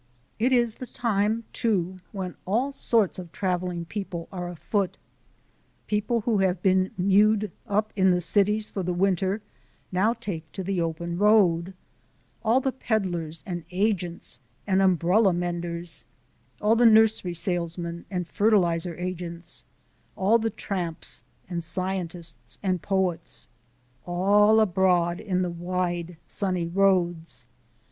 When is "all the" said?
12.43-12.71, 16.59-16.87, 20.15-20.49